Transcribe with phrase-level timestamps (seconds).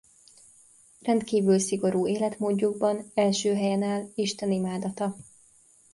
[1.01, 5.15] Rendkívül szigorú életmódjukban első helyen áll Isten imádata.